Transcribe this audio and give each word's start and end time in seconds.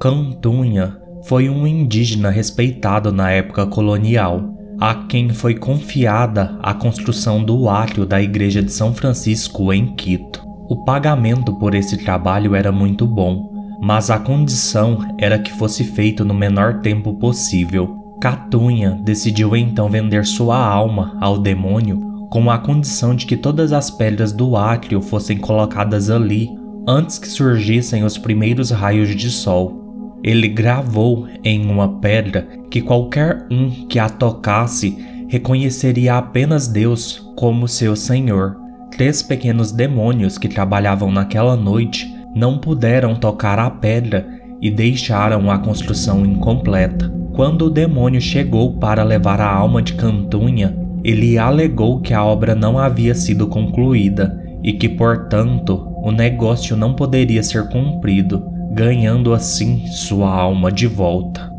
Cantunha 0.00 0.96
foi 1.22 1.48
um 1.48 1.64
indígena 1.68 2.30
respeitado 2.30 3.12
na 3.12 3.30
época 3.30 3.64
colonial, 3.64 4.52
a 4.80 4.92
quem 4.92 5.28
foi 5.28 5.54
confiada 5.54 6.58
a 6.60 6.74
construção 6.74 7.44
do 7.44 7.68
átrio 7.68 8.04
da 8.04 8.20
Igreja 8.20 8.60
de 8.60 8.72
São 8.72 8.92
Francisco 8.92 9.72
em 9.72 9.94
Quito. 9.94 10.44
O 10.68 10.84
pagamento 10.84 11.56
por 11.60 11.76
esse 11.76 11.96
trabalho 11.98 12.56
era 12.56 12.72
muito 12.72 13.06
bom, 13.06 13.78
mas 13.80 14.10
a 14.10 14.18
condição 14.18 14.98
era 15.16 15.38
que 15.38 15.52
fosse 15.52 15.84
feito 15.84 16.24
no 16.24 16.34
menor 16.34 16.80
tempo 16.80 17.14
possível. 17.14 18.18
Catunha 18.20 19.00
decidiu 19.04 19.54
então 19.54 19.88
vender 19.88 20.26
sua 20.26 20.58
alma 20.58 21.16
ao 21.20 21.38
demônio 21.38 22.09
com 22.30 22.48
a 22.48 22.58
condição 22.58 23.14
de 23.14 23.26
que 23.26 23.36
todas 23.36 23.72
as 23.72 23.90
pedras 23.90 24.32
do 24.32 24.56
átrio 24.56 25.02
fossem 25.02 25.36
colocadas 25.36 26.08
ali 26.08 26.48
antes 26.88 27.18
que 27.18 27.28
surgissem 27.28 28.04
os 28.04 28.16
primeiros 28.16 28.70
raios 28.70 29.14
de 29.14 29.28
sol. 29.28 30.20
Ele 30.22 30.48
gravou 30.48 31.26
em 31.42 31.66
uma 31.66 32.00
pedra 32.00 32.46
que 32.70 32.80
qualquer 32.80 33.46
um 33.50 33.86
que 33.88 33.98
a 33.98 34.08
tocasse 34.08 34.96
reconheceria 35.28 36.16
apenas 36.16 36.68
Deus 36.68 37.18
como 37.36 37.66
seu 37.66 37.96
Senhor. 37.96 38.56
Três 38.90 39.22
pequenos 39.22 39.72
demônios 39.72 40.38
que 40.38 40.48
trabalhavam 40.48 41.10
naquela 41.10 41.56
noite 41.56 42.12
não 42.34 42.58
puderam 42.58 43.14
tocar 43.14 43.58
a 43.58 43.70
pedra 43.70 44.26
e 44.60 44.70
deixaram 44.70 45.50
a 45.50 45.58
construção 45.58 46.24
incompleta. 46.24 47.10
Quando 47.34 47.66
o 47.66 47.70
demônio 47.70 48.20
chegou 48.20 48.74
para 48.74 49.02
levar 49.02 49.40
a 49.40 49.50
alma 49.50 49.80
de 49.80 49.94
Cantunha, 49.94 50.76
ele 51.02 51.38
alegou 51.38 52.00
que 52.00 52.12
a 52.12 52.24
obra 52.24 52.54
não 52.54 52.78
havia 52.78 53.14
sido 53.14 53.46
concluída 53.46 54.38
e 54.62 54.72
que, 54.74 54.88
portanto, 54.88 55.88
o 56.02 56.10
negócio 56.10 56.76
não 56.76 56.94
poderia 56.94 57.42
ser 57.42 57.68
cumprido, 57.68 58.44
ganhando 58.72 59.32
assim 59.32 59.86
sua 59.86 60.30
alma 60.30 60.70
de 60.70 60.86
volta. 60.86 61.50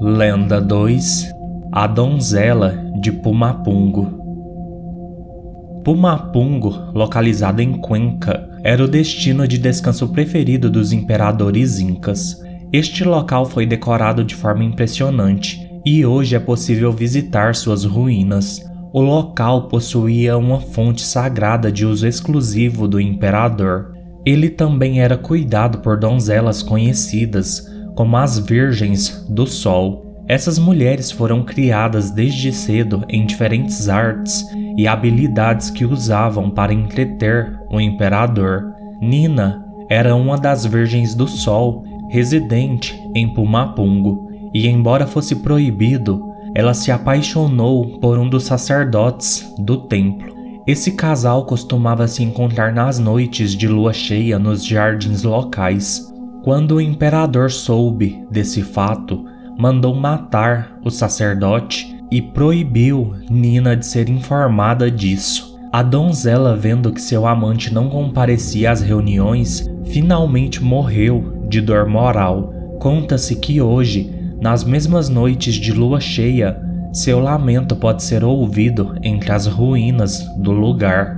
Lenda 0.00 0.60
2 0.60 1.32
A 1.70 1.86
Donzela 1.86 2.76
de 3.00 3.12
Pumapungo 3.12 4.20
Pumapungo, 5.84 6.92
localizado 6.94 7.60
em 7.60 7.72
Cuenca, 7.72 8.48
era 8.62 8.84
o 8.84 8.88
destino 8.88 9.48
de 9.48 9.58
descanso 9.58 10.08
preferido 10.08 10.70
dos 10.70 10.92
imperadores 10.92 11.80
incas. 11.80 12.40
Este 12.72 13.02
local 13.02 13.46
foi 13.46 13.66
decorado 13.66 14.22
de 14.22 14.34
forma 14.36 14.62
impressionante 14.62 15.61
e 15.84 16.06
hoje 16.06 16.36
é 16.36 16.38
possível 16.38 16.92
visitar 16.92 17.54
suas 17.54 17.84
ruínas. 17.84 18.64
O 18.92 19.00
local 19.00 19.68
possuía 19.68 20.36
uma 20.36 20.60
fonte 20.60 21.02
sagrada 21.02 21.72
de 21.72 21.84
uso 21.84 22.06
exclusivo 22.06 22.86
do 22.86 23.00
imperador. 23.00 23.94
Ele 24.24 24.48
também 24.48 25.00
era 25.00 25.16
cuidado 25.16 25.78
por 25.78 25.98
donzelas 25.98 26.62
conhecidas 26.62 27.66
como 27.96 28.16
as 28.16 28.38
Virgens 28.38 29.26
do 29.28 29.46
Sol. 29.46 30.24
Essas 30.28 30.58
mulheres 30.58 31.10
foram 31.10 31.42
criadas 31.42 32.10
desde 32.10 32.52
cedo 32.52 33.04
em 33.08 33.26
diferentes 33.26 33.88
artes 33.88 34.44
e 34.76 34.86
habilidades 34.86 35.70
que 35.70 35.84
usavam 35.84 36.48
para 36.48 36.72
entreter 36.72 37.58
o 37.70 37.80
imperador. 37.80 38.72
Nina 39.00 39.64
era 39.90 40.14
uma 40.14 40.38
das 40.38 40.64
Virgens 40.64 41.14
do 41.14 41.26
Sol, 41.26 41.82
residente 42.08 42.94
em 43.14 43.34
Pumapungo 43.34 44.31
e, 44.52 44.68
embora 44.68 45.06
fosse 45.06 45.36
proibido, 45.36 46.32
ela 46.54 46.74
se 46.74 46.90
apaixonou 46.90 47.98
por 47.98 48.18
um 48.18 48.28
dos 48.28 48.44
sacerdotes 48.44 49.52
do 49.58 49.78
templo. 49.78 50.32
Esse 50.66 50.92
casal 50.92 51.44
costumava 51.46 52.06
se 52.06 52.22
encontrar 52.22 52.72
nas 52.72 52.98
noites 52.98 53.52
de 53.52 53.66
lua 53.66 53.92
cheia 53.92 54.38
nos 54.38 54.64
jardins 54.64 55.22
locais. 55.22 56.12
Quando 56.44 56.76
o 56.76 56.80
imperador 56.80 57.50
soube 57.50 58.24
desse 58.30 58.62
fato, 58.62 59.24
mandou 59.58 59.94
matar 59.94 60.78
o 60.84 60.90
sacerdote 60.90 61.96
e 62.10 62.20
proibiu 62.20 63.14
Nina 63.30 63.76
de 63.76 63.86
ser 63.86 64.08
informada 64.08 64.90
disso. 64.90 65.58
A 65.72 65.82
donzela, 65.82 66.54
vendo 66.54 66.92
que 66.92 67.00
seu 67.00 67.26
amante 67.26 67.72
não 67.72 67.88
comparecia 67.88 68.70
às 68.70 68.82
reuniões, 68.82 69.68
finalmente 69.84 70.62
morreu 70.62 71.46
de 71.48 71.60
dor 71.60 71.86
moral. 71.86 72.52
Conta-se 72.78 73.36
que 73.36 73.60
hoje 73.60 74.12
nas 74.42 74.64
mesmas 74.64 75.08
noites 75.08 75.54
de 75.54 75.72
lua 75.72 76.00
cheia, 76.00 76.60
seu 76.92 77.20
lamento 77.20 77.76
pode 77.76 78.02
ser 78.02 78.24
ouvido 78.24 78.96
entre 79.00 79.30
as 79.30 79.46
ruínas 79.46 80.26
do 80.36 80.50
lugar. 80.50 81.16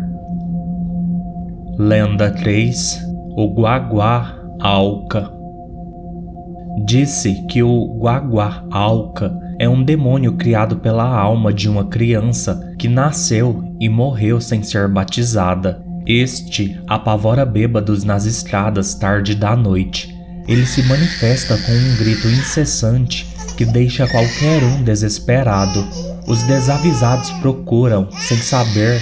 Lenda 1.79 2.31
3 2.31 3.03
O 3.35 3.55
Guaguá 3.55 4.37
Alca 4.61 5.33
Disse 6.85 7.47
que 7.47 7.63
o 7.63 7.99
Guaguá 7.99 8.63
Alca 8.71 9.35
é 9.59 9.67
um 9.67 9.83
demônio 9.83 10.35
criado 10.35 10.77
pela 10.77 11.09
alma 11.09 11.51
de 11.51 11.67
uma 11.67 11.87
criança 11.87 12.75
que 12.79 12.89
nasceu 12.89 13.65
e 13.81 13.89
morreu 13.89 14.39
sem 14.39 14.63
ser 14.63 14.87
batizada. 14.87 15.83
Este 16.07 16.79
apavora 16.87 17.47
bêbados 17.47 18.05
nas 18.05 18.27
estradas 18.27 18.95
tarde 18.95 19.35
da 19.35 19.57
noite 19.57 20.14
ele 20.47 20.67
se 20.67 20.83
manifesta 20.83 21.57
com 21.57 21.73
um 21.73 21.97
grito 21.97 22.29
incessante 22.29 23.27
que 23.57 23.65
deixa 23.65 24.07
qualquer 24.07 24.63
um 24.63 24.83
desesperado. 24.83 25.87
Os 26.27 26.43
desavisados 26.43 27.31
procuram, 27.33 28.09
sem 28.19 28.37
saber, 28.39 29.01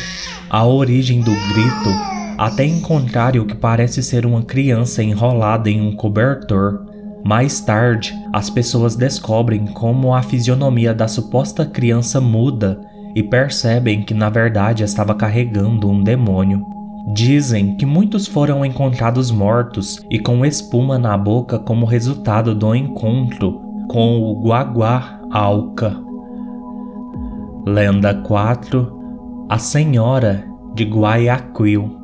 a 0.50 0.64
origem 0.66 1.20
do 1.20 1.32
grito, 1.32 1.88
até 2.36 2.64
encontrar 2.64 3.36
o 3.36 3.46
que 3.46 3.54
parece 3.54 4.02
ser 4.02 4.26
uma 4.26 4.42
criança 4.42 5.02
enrolada 5.02 5.70
em 5.70 5.80
um 5.80 5.96
cobertor. 5.96 6.86
Mais 7.24 7.60
tarde, 7.60 8.12
as 8.32 8.50
pessoas 8.50 8.96
descobrem 8.96 9.66
como 9.66 10.12
a 10.14 10.22
fisionomia 10.22 10.92
da 10.92 11.08
suposta 11.08 11.64
criança 11.64 12.20
muda 12.20 12.80
e 13.14 13.22
percebem 13.22 14.02
que 14.02 14.14
na 14.14 14.28
verdade 14.28 14.82
estava 14.82 15.14
carregando 15.14 15.88
um 15.88 16.02
demônio. 16.02 16.81
Dizem 17.06 17.74
que 17.74 17.84
muitos 17.84 18.26
foram 18.26 18.64
encontrados 18.64 19.30
mortos 19.30 20.00
e 20.10 20.18
com 20.18 20.46
espuma 20.46 20.98
na 20.98 21.18
boca 21.18 21.58
como 21.58 21.84
resultado 21.84 22.54
do 22.54 22.74
encontro 22.74 23.60
com 23.88 24.20
o 24.20 24.40
Guaguá 24.40 25.20
Alca. 25.30 25.96
Lenda 27.66 28.14
4 28.14 29.46
A 29.48 29.58
Senhora 29.58 30.44
de 30.74 30.84
Guayaquil 30.84 31.96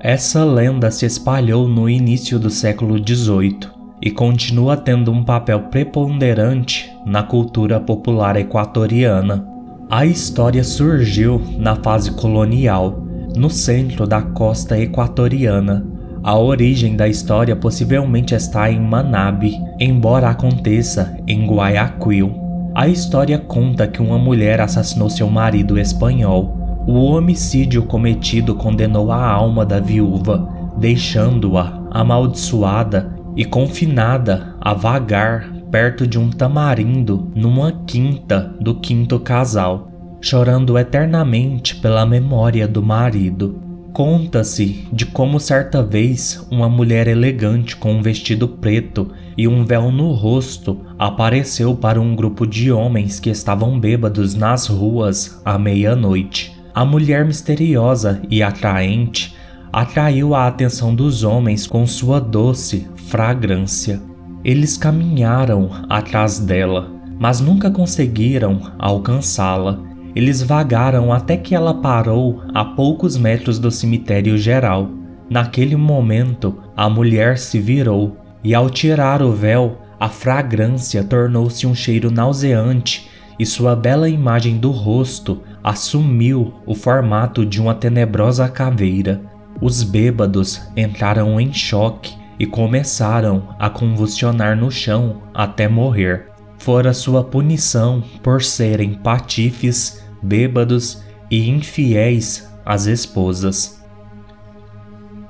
Essa 0.00 0.44
lenda 0.44 0.90
se 0.90 1.04
espalhou 1.04 1.68
no 1.68 1.88
início 1.88 2.38
do 2.38 2.50
século 2.50 2.96
XVIII 2.98 3.74
e 4.00 4.10
continua 4.10 4.76
tendo 4.76 5.12
um 5.12 5.22
papel 5.22 5.64
preponderante 5.64 6.90
na 7.06 7.22
cultura 7.22 7.78
popular 7.78 8.36
equatoriana. 8.36 9.46
A 9.90 10.04
história 10.04 10.64
surgiu 10.64 11.40
na 11.58 11.76
fase 11.76 12.10
colonial, 12.12 13.03
no 13.36 13.50
centro 13.50 14.06
da 14.06 14.22
costa 14.22 14.78
equatoriana. 14.78 15.86
A 16.22 16.38
origem 16.38 16.96
da 16.96 17.06
história 17.06 17.54
possivelmente 17.54 18.34
está 18.34 18.70
em 18.70 18.80
Manabe, 18.80 19.60
embora 19.78 20.30
aconteça 20.30 21.16
em 21.26 21.46
Guayaquil. 21.46 22.32
A 22.74 22.88
história 22.88 23.38
conta 23.38 23.86
que 23.86 24.00
uma 24.00 24.18
mulher 24.18 24.60
assassinou 24.60 25.10
seu 25.10 25.28
marido 25.28 25.78
espanhol. 25.78 26.56
O 26.86 26.94
homicídio 27.04 27.84
cometido 27.84 28.54
condenou 28.54 29.12
a 29.12 29.24
alma 29.24 29.64
da 29.64 29.80
viúva, 29.80 30.48
deixando-a 30.78 31.82
amaldiçoada 31.90 33.14
e 33.36 33.44
confinada 33.44 34.54
a 34.60 34.74
vagar 34.74 35.54
perto 35.70 36.06
de 36.06 36.18
um 36.18 36.30
tamarindo 36.30 37.32
numa 37.34 37.72
quinta 37.84 38.54
do 38.60 38.76
quinto 38.76 39.18
casal, 39.18 39.90
chorando 40.24 40.78
eternamente 40.78 41.76
pela 41.76 42.06
memória 42.06 42.66
do 42.66 42.82
marido. 42.82 43.60
Conta-se 43.92 44.88
de 44.90 45.04
como 45.04 45.38
certa 45.38 45.82
vez 45.82 46.44
uma 46.50 46.66
mulher 46.66 47.06
elegante 47.06 47.76
com 47.76 47.92
um 47.92 48.02
vestido 48.02 48.48
preto 48.48 49.12
e 49.36 49.46
um 49.46 49.66
véu 49.66 49.92
no 49.92 50.12
rosto 50.12 50.80
apareceu 50.98 51.76
para 51.76 52.00
um 52.00 52.16
grupo 52.16 52.46
de 52.46 52.72
homens 52.72 53.20
que 53.20 53.28
estavam 53.28 53.78
bêbados 53.78 54.34
nas 54.34 54.66
ruas 54.66 55.42
à 55.44 55.58
meia-noite. 55.58 56.58
A 56.74 56.86
mulher 56.86 57.26
misteriosa 57.26 58.22
e 58.30 58.42
atraente 58.42 59.36
atraiu 59.70 60.34
a 60.34 60.46
atenção 60.46 60.94
dos 60.94 61.22
homens 61.22 61.66
com 61.66 61.86
sua 61.86 62.18
doce 62.18 62.88
fragrância. 62.96 64.00
Eles 64.42 64.78
caminharam 64.78 65.70
atrás 65.86 66.38
dela, 66.38 66.90
mas 67.18 67.40
nunca 67.40 67.70
conseguiram 67.70 68.72
alcançá-la 68.78 69.93
eles 70.14 70.42
vagaram 70.42 71.12
até 71.12 71.36
que 71.36 71.54
ela 71.54 71.74
parou 71.74 72.42
a 72.54 72.64
poucos 72.64 73.16
metros 73.16 73.58
do 73.58 73.70
cemitério 73.70 74.38
geral. 74.38 74.88
Naquele 75.28 75.74
momento, 75.74 76.62
a 76.76 76.88
mulher 76.88 77.38
se 77.38 77.58
virou 77.58 78.16
e, 78.42 78.54
ao 78.54 78.70
tirar 78.70 79.22
o 79.22 79.32
véu, 79.32 79.78
a 79.98 80.08
fragrância 80.08 81.02
tornou-se 81.02 81.66
um 81.66 81.74
cheiro 81.74 82.10
nauseante 82.10 83.10
e 83.38 83.44
sua 83.44 83.74
bela 83.74 84.08
imagem 84.08 84.58
do 84.58 84.70
rosto 84.70 85.40
assumiu 85.62 86.54
o 86.66 86.74
formato 86.74 87.44
de 87.44 87.60
uma 87.60 87.74
tenebrosa 87.74 88.48
caveira. 88.48 89.20
Os 89.60 89.82
bêbados 89.82 90.60
entraram 90.76 91.40
em 91.40 91.52
choque 91.52 92.14
e 92.38 92.46
começaram 92.46 93.48
a 93.58 93.70
convulsionar 93.70 94.56
no 94.56 94.70
chão 94.70 95.22
até 95.32 95.66
morrer. 95.66 96.28
Fora 96.58 96.92
sua 96.92 97.24
punição 97.24 98.02
por 98.22 98.42
serem 98.42 98.94
patifes 98.94 100.03
bêbados 100.24 101.04
e 101.30 101.48
infiéis 101.48 102.50
às 102.64 102.86
esposas. 102.86 103.84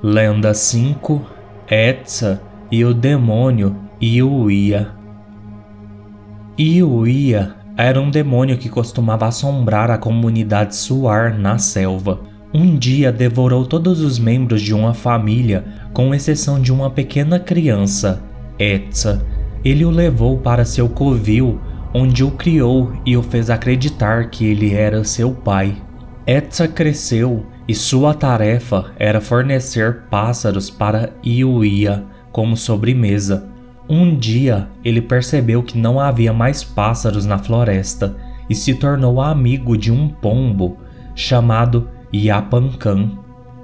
Lenda 0.03 0.55
5 0.55 1.21
Etsa 1.69 2.41
e 2.71 2.85
o 2.85 2.95
demônio 2.95 3.77
Iuia. 4.01 4.93
Iuia 6.59 7.55
era 7.77 8.01
um 8.01 8.11
demônio 8.11 8.57
que 8.57 8.69
costumava 8.69 9.27
assombrar 9.27 9.91
a 9.91 9.99
comunidade 9.99 10.77
Suar 10.77 11.37
na 11.37 11.59
selva. 11.59 12.21
Um 12.53 12.77
dia 12.77 13.11
devorou 13.11 13.67
todos 13.67 14.01
os 14.01 14.19
membros 14.19 14.63
de 14.63 14.73
uma 14.73 14.95
família, 14.95 15.65
com 15.93 16.15
exceção 16.15 16.61
de 16.61 16.73
uma 16.73 16.89
pequena 16.89 17.41
criança, 17.41 18.23
Etsa. 18.59 19.27
Ele 19.65 19.85
o 19.85 19.91
levou 19.91 20.39
para 20.39 20.65
seu 20.65 20.89
covil 20.89 21.59
onde 21.95 22.25
o 22.25 22.33
criou 22.33 22.93
e 23.07 23.17
o 23.17 23.23
fez 23.23 23.49
acreditar 23.49 24.29
que 24.29 24.45
ele 24.45 24.75
era 24.75 25.05
seu 25.05 25.31
pai. 25.31 25.77
Etsa 26.27 26.67
cresceu 26.67 27.47
e 27.69 27.75
sua 27.75 28.13
tarefa 28.13 28.93
era 28.99 29.21
fornecer 29.21 30.03
pássaros 30.11 30.69
para 30.69 31.13
Iuia 31.25 32.05
como 32.33 32.57
sobremesa. 32.57 33.49
Um 33.89 34.17
dia 34.17 34.69
ele 34.85 35.01
percebeu 35.01 35.63
que 35.63 35.79
não 35.79 36.01
havia 36.01 36.33
mais 36.33 36.65
pássaros 36.65 37.25
na 37.25 37.39
floresta 37.39 38.17
e 38.51 38.55
se 38.55 38.75
tornou 38.75 39.21
amigo 39.21 39.77
de 39.77 39.93
um 39.93 40.09
pombo 40.09 40.79
chamado 41.15 41.89
Yapancan. 42.13 43.13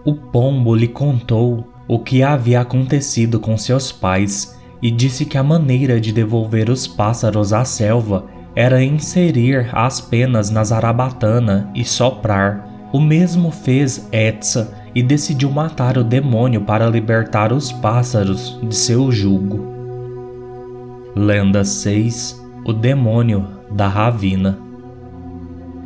O 0.04 0.14
pombo 0.14 0.74
lhe 0.74 0.88
contou 0.88 1.66
o 1.88 1.98
que 1.98 2.22
havia 2.22 2.60
acontecido 2.60 3.40
com 3.40 3.58
seus 3.58 3.90
pais 3.90 4.59
e 4.82 4.90
disse 4.90 5.24
que 5.24 5.36
a 5.36 5.42
maneira 5.42 6.00
de 6.00 6.12
devolver 6.12 6.70
os 6.70 6.86
pássaros 6.86 7.52
à 7.52 7.64
selva 7.64 8.26
era 8.54 8.82
inserir 8.82 9.68
as 9.72 10.00
penas 10.00 10.50
na 10.50 10.64
zarabatana 10.64 11.70
e 11.74 11.84
soprar. 11.84 12.66
O 12.92 13.00
mesmo 13.00 13.50
fez 13.50 14.08
Etsa 14.10 14.74
e 14.94 15.02
decidiu 15.02 15.50
matar 15.50 15.96
o 15.96 16.04
demônio 16.04 16.62
para 16.62 16.88
libertar 16.88 17.52
os 17.52 17.70
pássaros 17.70 18.58
de 18.62 18.74
seu 18.74 19.12
jugo. 19.12 19.70
Lenda 21.14 21.64
6 21.64 22.40
O 22.64 22.72
Demônio 22.72 23.46
da 23.70 23.86
Ravina 23.86 24.58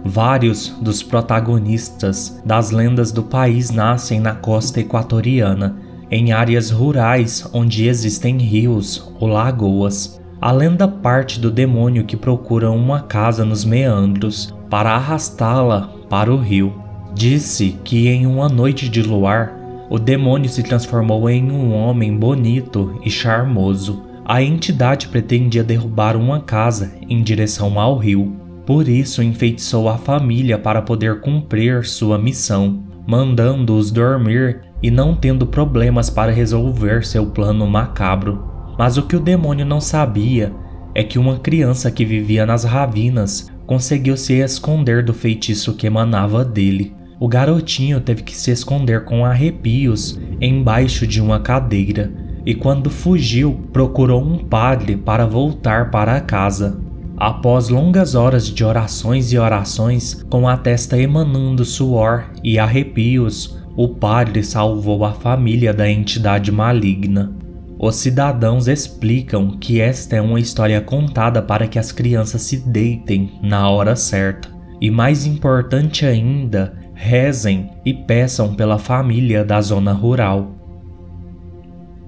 Vários 0.05 0.69
dos 0.81 1.03
protagonistas 1.03 2.41
das 2.45 2.71
lendas 2.71 3.11
do 3.11 3.23
país 3.23 3.71
nascem 3.71 4.21
na 4.21 4.35
costa 4.35 4.81
equatoriana 4.81 5.77
em 6.11 6.33
áreas 6.33 6.71
rurais 6.71 7.49
onde 7.53 7.87
existem 7.89 8.39
rios 8.39 9.13
ou 9.19 9.29
lagoas. 9.29 10.21
A 10.41 10.53
lenda 10.53 10.87
parte 10.87 11.41
do 11.41 11.51
demônio 11.51 12.05
que 12.05 12.17
procura 12.17 12.71
uma 12.71 13.01
casa 13.01 13.45
nos 13.45 13.65
meandros 13.65 14.55
para 14.69 14.93
arrastá-la 14.93 15.91
para 16.09 16.33
o 16.33 16.37
rio. 16.37 16.75
Disse 17.15 17.79
que 17.85 18.09
em 18.09 18.27
uma 18.27 18.49
noite 18.49 18.89
de 18.89 19.03
luar, 19.03 19.55
o 19.89 19.99
demônio 19.99 20.49
se 20.49 20.63
transformou 20.63 21.31
em 21.31 21.51
um 21.51 21.73
homem 21.73 22.17
bonito 22.17 23.01
e 23.05 23.11
charmoso. 23.11 24.03
A 24.25 24.43
entidade 24.43 25.09
pretendia 25.09 25.63
derrubar 25.63 26.17
uma 26.17 26.41
casa 26.41 26.93
em 27.09 27.23
direção 27.23 27.79
ao 27.79 27.97
rio. 27.97 28.35
Por 28.67 28.89
isso 28.89 29.23
enfeitiçou 29.23 29.89
a 29.89 29.99
família 29.99 30.59
para 30.59 30.83
poder 30.83 31.21
cumprir 31.21 31.85
sua 31.85 32.19
missão, 32.19 32.83
mandando-os 33.07 33.91
dormir 33.91 34.63
e 34.85 34.91
não 34.91 35.15
tendo 35.15 35.47
problemas 35.47 36.11
para 36.11 36.31
resolver 36.31 37.07
seu 37.07 37.25
plano 37.25 37.67
macabro. 37.67 38.45
Mas 38.79 38.99
o 38.99 39.05
que 39.05 39.17
o 39.17 39.21
demônio 39.21 39.65
não 39.65 39.81
sabia 39.81 40.53
é 40.95 41.03
que 41.03 41.19
uma 41.19 41.39
criança 41.39 41.91
que 41.91 42.05
vivia 42.05 42.45
nas 42.45 42.65
ravinas 42.65 43.51
conseguiu 43.67 44.15
se 44.15 44.35
esconder 44.35 45.03
do 45.03 45.15
feitiço 45.15 45.73
que 45.73 45.87
emanava 45.87 46.45
dele. 46.45 46.95
O 47.19 47.27
garotinho 47.27 47.99
teve 47.99 48.23
que 48.23 48.37
se 48.37 48.51
esconder 48.51 49.07
com 49.07 49.25
arrepios 49.25 50.21
embaixo 50.39 51.07
de 51.07 51.19
uma 51.19 51.41
cadeira 51.41 52.13
e, 52.45 52.55
quando 52.55 52.91
fugiu, 52.91 53.59
procurou 53.73 54.23
um 54.23 54.37
padre 54.37 54.99
para 54.99 55.25
voltar 55.25 55.91
para 55.91 56.21
casa. 56.21 56.79
Após 57.17 57.71
longas 57.71 58.15
horas 58.15 58.47
de 58.47 58.63
orações 58.63 59.33
e 59.33 59.39
orações, 59.39 60.23
com 60.29 60.47
a 60.47 60.59
testa 60.59 61.01
emanando 61.01 61.65
suor 61.65 62.27
e 62.43 62.59
arrepios, 62.59 63.64
o 63.77 63.89
padre 63.89 64.43
salvou 64.43 65.05
a 65.05 65.13
família 65.13 65.73
da 65.73 65.89
entidade 65.91 66.53
maligna. 66.53 67.33
Os 67.79 67.97
cidadãos 67.97 68.69
explicam 68.69 69.59
que 69.59 69.81
esta 69.81 70.17
é 70.17 70.21
uma 70.21 70.39
história 70.39 70.81
contada 70.81 71.43
para 71.43 71.67
que 71.67 71.79
as 71.79 71.91
crianças 71.91 72.43
se 72.43 72.57
deitem 72.57 73.39
na 73.43 73.69
hora 73.69 73.97
certa. 73.97 74.49
E 74.81 74.91
mais 74.91 75.27
importante 75.27 76.07
ainda, 76.07 76.75
rezem 76.95 77.71
e 77.85 77.93
peçam 77.93 78.55
pela 78.55 78.79
família 78.79 79.45
da 79.45 79.61
zona 79.61 79.93
rural. 79.93 80.53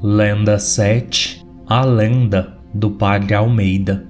Lenda 0.03 0.59
7 0.59 1.45
A 1.67 1.85
Lenda 1.85 2.59
do 2.73 2.91
Padre 2.91 3.35
Almeida 3.35 4.07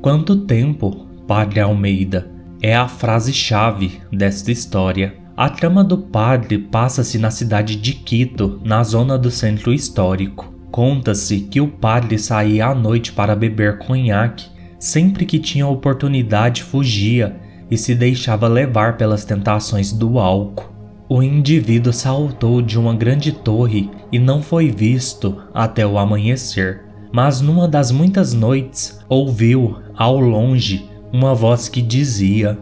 Quanto 0.00 0.46
tempo, 0.46 1.06
Padre 1.26 1.60
Almeida? 1.60 2.30
É 2.62 2.74
a 2.74 2.88
frase-chave 2.88 4.00
desta 4.10 4.50
história. 4.50 5.19
A 5.40 5.48
trama 5.48 5.82
do 5.82 5.96
padre 5.96 6.58
passa-se 6.58 7.16
na 7.16 7.30
cidade 7.30 7.74
de 7.74 7.94
Quito, 7.94 8.60
na 8.62 8.84
zona 8.84 9.16
do 9.16 9.30
centro 9.30 9.72
histórico. 9.72 10.52
Conta-se 10.70 11.40
que 11.40 11.62
o 11.62 11.66
padre 11.66 12.18
saía 12.18 12.66
à 12.66 12.74
noite 12.74 13.10
para 13.10 13.34
beber 13.34 13.78
conhaque, 13.78 14.50
sempre 14.78 15.24
que 15.24 15.38
tinha 15.38 15.66
oportunidade 15.66 16.62
fugia 16.62 17.40
e 17.70 17.78
se 17.78 17.94
deixava 17.94 18.46
levar 18.48 18.98
pelas 18.98 19.24
tentações 19.24 19.92
do 19.92 20.18
álcool. 20.18 20.74
O 21.08 21.22
indivíduo 21.22 21.90
saltou 21.90 22.60
de 22.60 22.78
uma 22.78 22.94
grande 22.94 23.32
torre 23.32 23.90
e 24.12 24.18
não 24.18 24.42
foi 24.42 24.70
visto 24.70 25.42
até 25.54 25.86
o 25.86 25.96
amanhecer. 25.96 26.82
Mas 27.10 27.40
numa 27.40 27.66
das 27.66 27.90
muitas 27.90 28.34
noites 28.34 29.00
ouviu, 29.08 29.78
ao 29.96 30.20
longe, 30.20 30.84
uma 31.10 31.34
voz 31.34 31.66
que 31.66 31.80
dizia: 31.80 32.58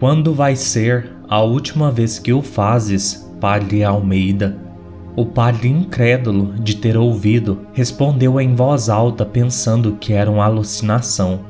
Quando 0.00 0.34
vai 0.34 0.56
ser 0.56 1.16
a 1.28 1.42
última 1.42 1.90
vez 1.90 2.18
que 2.18 2.32
o 2.32 2.40
fazes, 2.40 3.30
Padre 3.38 3.84
Almeida. 3.84 4.56
O 5.14 5.26
padre, 5.26 5.68
incrédulo 5.68 6.54
de 6.54 6.76
ter 6.76 6.96
ouvido, 6.96 7.66
respondeu 7.74 8.40
em 8.40 8.54
voz 8.54 8.88
alta, 8.88 9.26
pensando 9.26 9.98
que 10.00 10.14
era 10.14 10.30
uma 10.30 10.44
alucinação. 10.44 11.40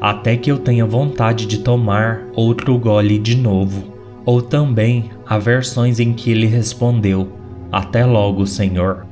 Até 0.00 0.36
que 0.36 0.52
eu 0.52 0.58
tenha 0.58 0.86
vontade 0.86 1.46
de 1.46 1.58
tomar 1.58 2.22
outro 2.36 2.78
gole 2.78 3.18
de 3.18 3.36
novo. 3.36 3.92
Ou 4.24 4.40
também 4.40 5.10
há 5.26 5.36
versões 5.38 5.98
em 5.98 6.12
que 6.12 6.30
ele 6.30 6.46
respondeu: 6.46 7.32
Até 7.72 8.04
logo, 8.04 8.46
Senhor. 8.46 9.06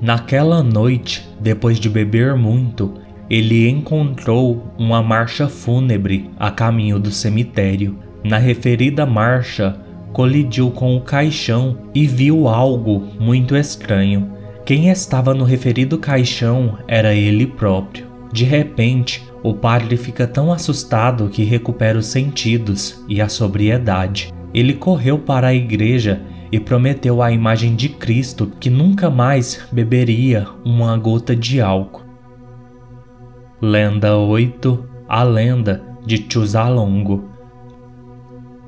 Naquela 0.00 0.62
noite, 0.62 1.28
depois 1.40 1.80
de 1.80 1.88
beber 1.88 2.36
muito, 2.36 2.94
ele 3.28 3.68
encontrou 3.68 4.72
uma 4.78 5.02
marcha 5.02 5.48
fúnebre 5.48 6.30
a 6.38 6.50
caminho 6.50 7.00
do 7.00 7.10
cemitério. 7.10 8.03
Na 8.24 8.38
referida 8.38 9.04
marcha, 9.04 9.78
colidiu 10.14 10.70
com 10.70 10.96
o 10.96 11.02
caixão 11.02 11.76
e 11.94 12.06
viu 12.06 12.48
algo 12.48 13.06
muito 13.20 13.54
estranho. 13.54 14.32
Quem 14.64 14.88
estava 14.88 15.34
no 15.34 15.44
referido 15.44 15.98
caixão 15.98 16.78
era 16.88 17.14
ele 17.14 17.46
próprio. 17.46 18.06
De 18.32 18.42
repente, 18.44 19.22
o 19.42 19.52
padre 19.52 19.98
fica 19.98 20.26
tão 20.26 20.50
assustado 20.50 21.28
que 21.28 21.44
recupera 21.44 21.98
os 21.98 22.06
sentidos 22.06 23.04
e 23.06 23.20
a 23.20 23.28
sobriedade. 23.28 24.32
Ele 24.54 24.72
correu 24.72 25.18
para 25.18 25.48
a 25.48 25.54
igreja 25.54 26.22
e 26.50 26.58
prometeu 26.58 27.20
à 27.20 27.30
imagem 27.30 27.76
de 27.76 27.90
Cristo 27.90 28.50
que 28.58 28.70
nunca 28.70 29.10
mais 29.10 29.68
beberia 29.70 30.46
uma 30.64 30.96
gota 30.96 31.36
de 31.36 31.60
álcool. 31.60 32.04
Lenda 33.60 34.16
8 34.16 34.82
A 35.06 35.22
Lenda 35.22 35.82
de 36.06 36.24
Chuzalongo 36.26 37.33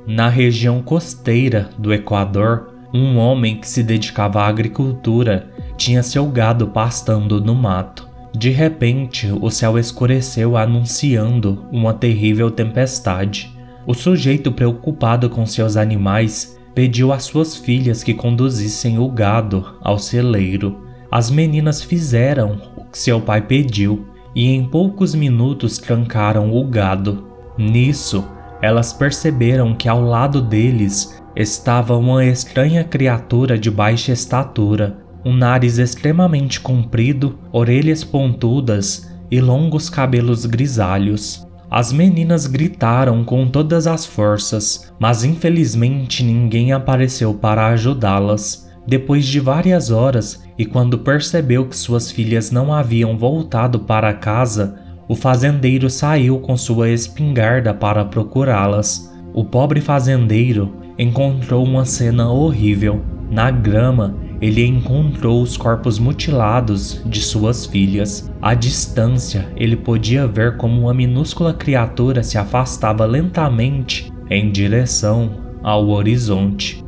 Na 0.07 0.29
região 0.29 0.81
costeira 0.81 1.69
do 1.77 1.93
Equador, 1.93 2.73
um 2.95 3.19
homem 3.19 3.57
que 3.57 3.69
se 3.69 3.83
dedicava 3.83 4.41
à 4.43 4.47
agricultura 4.47 5.49
tinha 5.77 6.01
seu 6.01 6.27
gado 6.27 6.69
pastando 6.69 7.41
no 7.41 7.57
mato. 7.57 8.09
De 8.33 8.51
repente, 8.51 9.29
o 9.41 9.51
céu 9.51 9.77
escureceu 9.77 10.57
anunciando 10.57 11.67
uma 11.73 11.93
terrível 11.93 12.53
tempestade. 12.53 13.53
O 13.85 13.95
sujeito, 13.95 14.53
preocupado 14.53 15.29
com 15.29 15.45
seus 15.45 15.77
animais, 15.77 16.57
pediu 16.73 17.13
às 17.13 17.25
suas 17.25 17.57
filhas 17.57 18.05
que 18.05 18.15
conduzissem 18.15 19.01
o 19.01 19.09
gado 19.09 19.77
ao 19.81 19.99
celeiro. 19.99 20.87
As 21.11 21.31
meninas 21.31 21.83
fizeram 21.83 22.61
o 22.77 22.85
que 22.85 22.99
seu 22.99 23.21
pai 23.21 23.41
pediu 23.41 24.07
e 24.37 24.47
em 24.51 24.65
poucos 24.69 25.17
minutos 25.17 25.79
trancaram 25.79 26.55
o 26.55 26.65
gado. 26.65 27.27
Nisso, 27.59 28.25
elas 28.61 28.93
perceberam 28.93 29.75
que 29.75 29.89
ao 29.89 30.01
lado 30.01 30.41
deles 30.41 31.23
estava 31.35 31.97
uma 31.97 32.25
estranha 32.25 32.83
criatura 32.83 33.59
de 33.59 33.71
baixa 33.71 34.13
estatura, 34.13 34.99
um 35.25 35.35
nariz 35.35 35.79
extremamente 35.79 36.61
comprido, 36.61 37.39
orelhas 37.53 38.05
pontudas 38.05 39.11
e 39.31 39.41
longos 39.41 39.91
cabelos 39.91 40.47
grisalhos. 40.47 41.47
As 41.69 41.93
meninas 41.93 42.47
gritaram 42.47 43.25
com 43.25 43.49
todas 43.49 43.87
as 43.87 44.07
forças, 44.07 44.93
mas 44.99 45.25
infelizmente 45.25 46.23
ninguém 46.23 46.73
apareceu 46.73 47.35
para 47.35 47.67
ajudá-las. 47.67 48.71
Depois 48.87 49.27
de 49.27 49.41
várias 49.41 49.91
horas, 49.91 50.45
e 50.57 50.65
quando 50.65 51.01
percebeu 51.01 51.67
que 51.67 51.77
suas 51.77 52.11
filhas 52.11 52.53
não 52.53 52.73
haviam 52.73 53.19
voltado 53.19 53.81
para 53.81 54.15
casa, 54.15 54.79
o 55.09 55.15
fazendeiro 55.15 55.89
saiu 55.89 56.41
com 56.41 56.57
sua 56.57 56.91
espingarda 56.91 57.73
para 57.73 58.05
procurá-las. 58.05 59.13
O 59.33 59.45
pobre 59.45 59.81
fazendeiro 59.81 60.75
encontrou 60.99 61.65
uma 61.65 61.85
cena 61.85 62.29
horrível. 62.29 63.03
Na 63.31 63.51
grama, 63.51 64.17
ele 64.41 64.67
encontrou 64.67 65.41
os 65.43 65.57
corpos 65.57 65.99
mutilados 65.99 67.01
de 67.07 67.21
suas 67.21 67.67
filhas. 67.67 68.33
À 68.43 68.55
distância, 68.55 69.49
ele 69.57 69.77
podia 69.77 70.27
ver 70.27 70.57
como 70.57 70.83
uma 70.83 70.95
minúscula 70.95 71.55
criatura 71.55 72.23
se 72.23 72.37
afastava 72.37 73.05
lentamente 73.05 74.13
em 74.29 74.51
direção 74.51 75.31
ao 75.63 75.89
horizonte. 75.89 76.85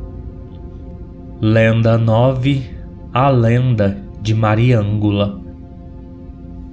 Lenda 1.41 1.97
9 1.97 2.63
A 3.13 3.29
Lenda 3.29 3.97
de 4.21 4.35
Mariângula 4.35 5.48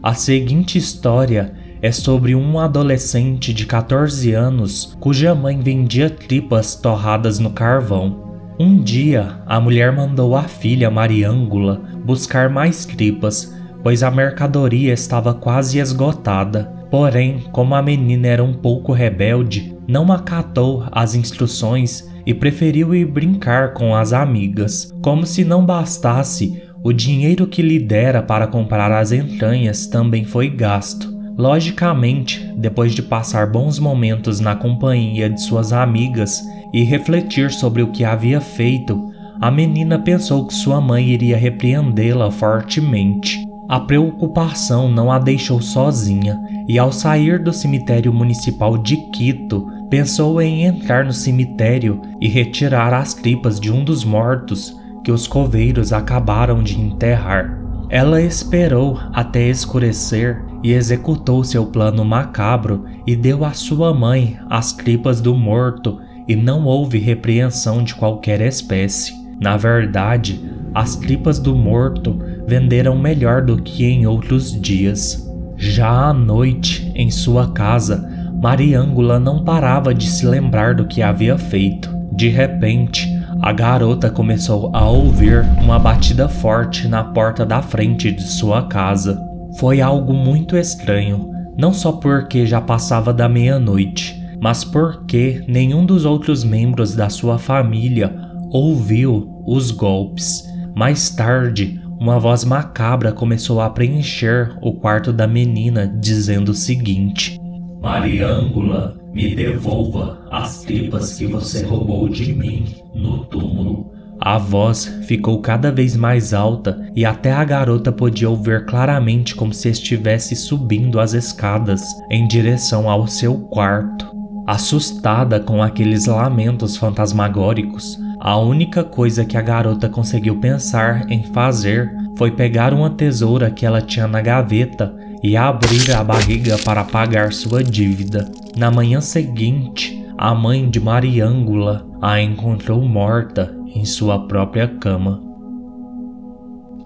A 0.06 0.14
seguinte 0.14 0.78
história 0.78 1.52
é 1.82 1.90
sobre 1.90 2.32
um 2.32 2.60
adolescente 2.60 3.52
de 3.52 3.66
14 3.66 4.32
anos 4.34 4.96
cuja 5.00 5.34
mãe 5.34 5.58
vendia 5.58 6.08
tripas 6.08 6.76
torradas 6.76 7.40
no 7.40 7.50
carvão. 7.50 8.38
Um 8.56 8.80
dia, 8.80 9.40
a 9.44 9.60
mulher 9.60 9.90
mandou 9.90 10.36
a 10.36 10.44
filha 10.44 10.92
Mariângula 10.92 11.82
buscar 12.04 12.48
mais 12.48 12.86
tripas, 12.86 13.52
pois 13.82 14.04
a 14.04 14.10
mercadoria 14.12 14.92
estava 14.92 15.34
quase 15.34 15.80
esgotada. 15.80 16.72
Porém, 16.88 17.42
como 17.50 17.74
a 17.74 17.82
menina 17.82 18.28
era 18.28 18.44
um 18.44 18.54
pouco 18.54 18.92
rebelde, 18.92 19.76
não 19.88 20.12
acatou 20.12 20.86
as 20.92 21.16
instruções 21.16 22.08
e 22.24 22.32
preferiu 22.32 22.94
ir 22.94 23.06
brincar 23.06 23.74
com 23.74 23.92
as 23.92 24.12
amigas. 24.12 24.92
Como 25.02 25.26
se 25.26 25.44
não 25.44 25.66
bastasse, 25.66 26.62
o 26.82 26.92
dinheiro 26.92 27.46
que 27.46 27.62
lhe 27.62 27.78
dera 27.78 28.22
para 28.22 28.46
comprar 28.46 28.92
as 28.92 29.12
entranhas 29.12 29.86
também 29.86 30.24
foi 30.24 30.48
gasto. 30.48 31.14
Logicamente, 31.36 32.50
depois 32.56 32.94
de 32.94 33.02
passar 33.02 33.50
bons 33.50 33.78
momentos 33.78 34.40
na 34.40 34.56
companhia 34.56 35.28
de 35.28 35.40
suas 35.42 35.72
amigas 35.72 36.42
e 36.72 36.82
refletir 36.82 37.50
sobre 37.50 37.82
o 37.82 37.92
que 37.92 38.04
havia 38.04 38.40
feito, 38.40 39.12
a 39.40 39.50
menina 39.50 39.98
pensou 39.98 40.46
que 40.46 40.54
sua 40.54 40.80
mãe 40.80 41.08
iria 41.08 41.36
repreendê-la 41.36 42.30
fortemente. 42.30 43.44
A 43.68 43.80
preocupação 43.80 44.88
não 44.88 45.10
a 45.10 45.18
deixou 45.18 45.60
sozinha 45.60 46.40
e, 46.68 46.78
ao 46.78 46.90
sair 46.92 47.42
do 47.42 47.52
cemitério 47.52 48.12
municipal 48.12 48.78
de 48.78 48.96
Quito, 49.10 49.66
pensou 49.90 50.40
em 50.40 50.64
entrar 50.64 51.04
no 51.04 51.12
cemitério 51.12 52.00
e 52.20 52.28
retirar 52.28 52.94
as 52.94 53.12
tripas 53.12 53.60
de 53.60 53.70
um 53.70 53.84
dos 53.84 54.04
mortos 54.04 54.74
que 55.06 55.12
os 55.12 55.28
coveiros 55.28 55.92
acabaram 55.92 56.64
de 56.64 56.80
enterrar. 56.80 57.56
Ela 57.88 58.20
esperou 58.20 58.98
até 59.12 59.48
escurecer 59.48 60.44
e 60.64 60.72
executou 60.72 61.44
seu 61.44 61.66
plano 61.66 62.04
macabro 62.04 62.84
e 63.06 63.14
deu 63.14 63.44
à 63.44 63.52
sua 63.52 63.94
mãe 63.94 64.36
as 64.50 64.72
tripas 64.72 65.20
do 65.20 65.32
morto 65.32 66.00
e 66.26 66.34
não 66.34 66.64
houve 66.64 66.98
repreensão 66.98 67.84
de 67.84 67.94
qualquer 67.94 68.40
espécie. 68.40 69.12
Na 69.40 69.56
verdade, 69.56 70.44
as 70.74 70.96
tripas 70.96 71.38
do 71.38 71.54
morto 71.54 72.18
venderam 72.44 72.98
melhor 72.98 73.42
do 73.42 73.62
que 73.62 73.84
em 73.84 74.08
outros 74.08 74.60
dias. 74.60 75.24
Já 75.56 76.08
à 76.08 76.12
noite, 76.12 76.90
em 76.96 77.12
sua 77.12 77.52
casa, 77.52 78.10
Mariângula 78.42 79.20
não 79.20 79.44
parava 79.44 79.94
de 79.94 80.10
se 80.10 80.26
lembrar 80.26 80.74
do 80.74 80.84
que 80.84 81.00
havia 81.00 81.38
feito. 81.38 81.94
De 82.10 82.28
repente, 82.28 83.15
a 83.42 83.52
garota 83.52 84.10
começou 84.10 84.70
a 84.74 84.88
ouvir 84.88 85.44
uma 85.62 85.78
batida 85.78 86.28
forte 86.28 86.88
na 86.88 87.04
porta 87.04 87.44
da 87.44 87.62
frente 87.62 88.10
de 88.10 88.22
sua 88.22 88.66
casa. 88.66 89.20
Foi 89.58 89.80
algo 89.80 90.12
muito 90.12 90.56
estranho, 90.56 91.30
não 91.56 91.72
só 91.72 91.92
porque 91.92 92.46
já 92.46 92.60
passava 92.60 93.12
da 93.12 93.28
meia-noite, 93.28 94.20
mas 94.40 94.64
porque 94.64 95.44
nenhum 95.48 95.84
dos 95.84 96.04
outros 96.04 96.44
membros 96.44 96.94
da 96.94 97.08
sua 97.08 97.38
família 97.38 98.14
ouviu 98.50 99.42
os 99.46 99.70
golpes. 99.70 100.42
Mais 100.74 101.10
tarde, 101.10 101.80
uma 101.98 102.18
voz 102.18 102.44
macabra 102.44 103.12
começou 103.12 103.60
a 103.60 103.70
preencher 103.70 104.56
o 104.60 104.74
quarto 104.74 105.12
da 105.12 105.26
menina, 105.26 105.86
dizendo 105.86 106.50
o 106.50 106.54
seguinte: 106.54 107.38
Mariângula, 107.80 108.96
me 109.16 109.34
devolva 109.34 110.20
as 110.30 110.60
tripas 110.60 111.14
que 111.14 111.26
você 111.26 111.64
roubou 111.64 112.06
de 112.06 112.34
mim 112.34 112.66
no 112.94 113.24
túmulo. 113.24 113.90
A 114.20 114.36
voz 114.36 114.84
ficou 115.06 115.40
cada 115.40 115.72
vez 115.72 115.96
mais 115.96 116.34
alta 116.34 116.86
e 116.94 117.02
até 117.02 117.32
a 117.32 117.42
garota 117.42 117.90
podia 117.90 118.28
ouvir 118.28 118.66
claramente 118.66 119.34
como 119.34 119.54
se 119.54 119.70
estivesse 119.70 120.36
subindo 120.36 121.00
as 121.00 121.14
escadas 121.14 121.82
em 122.10 122.28
direção 122.28 122.90
ao 122.90 123.06
seu 123.06 123.38
quarto. 123.38 124.06
Assustada 124.46 125.40
com 125.40 125.62
aqueles 125.62 126.04
lamentos 126.04 126.76
fantasmagóricos, 126.76 127.98
a 128.20 128.36
única 128.36 128.84
coisa 128.84 129.24
que 129.24 129.38
a 129.38 129.42
garota 129.42 129.88
conseguiu 129.88 130.38
pensar 130.40 131.10
em 131.10 131.22
fazer 131.32 131.90
foi 132.18 132.32
pegar 132.32 132.74
uma 132.74 132.90
tesoura 132.90 133.50
que 133.50 133.64
ela 133.64 133.80
tinha 133.80 134.06
na 134.06 134.20
gaveta 134.20 134.94
e 135.22 135.38
abrir 135.38 135.90
a 135.92 136.04
barriga 136.04 136.58
para 136.58 136.84
pagar 136.84 137.32
sua 137.32 137.64
dívida. 137.64 138.30
Na 138.56 138.70
manhã 138.70 139.02
seguinte, 139.02 140.02
a 140.16 140.34
mãe 140.34 140.70
de 140.70 140.80
Mariângula 140.80 141.86
a 142.00 142.22
encontrou 142.22 142.80
morta 142.80 143.54
em 143.66 143.84
sua 143.84 144.26
própria 144.26 144.66
cama. 144.66 145.20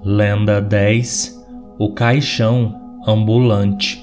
Lenda 0.05 0.61
10 0.61 1.41
O 1.79 1.93
Caixão 1.93 2.75
Ambulante 3.07 4.03